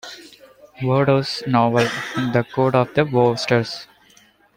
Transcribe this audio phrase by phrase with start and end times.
[0.81, 1.87] Wodehouse's novel
[2.33, 3.85] "The Code of the Woosters".